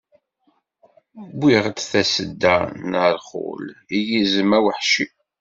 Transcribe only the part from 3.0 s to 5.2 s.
rrxul, i yizem aweḥci.